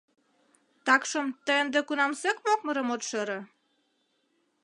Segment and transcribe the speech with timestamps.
[0.85, 3.39] Такшым тый ынде кунамсек мокмырым от шӧрӧ?